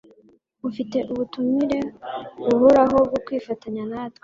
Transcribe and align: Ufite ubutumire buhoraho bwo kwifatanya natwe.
Ufite 0.69 0.97
ubutumire 1.11 1.79
buhoraho 2.43 2.97
bwo 3.09 3.19
kwifatanya 3.25 3.83
natwe. 3.91 4.19